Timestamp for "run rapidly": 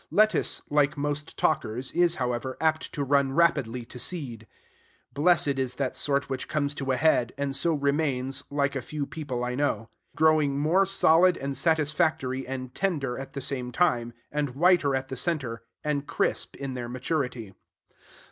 3.03-3.85